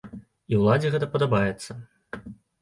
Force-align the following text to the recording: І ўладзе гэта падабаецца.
І 0.53 0.61
ўладзе 0.61 0.91
гэта 0.95 1.09
падабаецца. 1.17 1.71